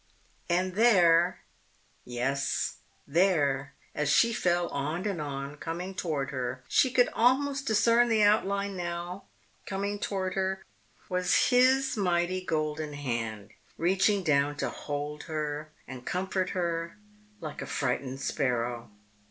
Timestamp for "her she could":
6.31-7.07